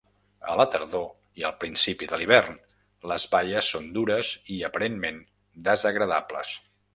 A 0.51 0.53
la 0.59 0.63
tardor 0.75 1.41
i 1.41 1.43
al 1.49 1.53
principi 1.63 2.07
de 2.13 2.19
l'hivern, 2.21 2.57
les 3.11 3.27
baies 3.35 3.69
són 3.75 3.87
dures 3.99 4.33
i 4.57 4.59
aparentment 4.71 5.21
desagradables. 5.71 6.57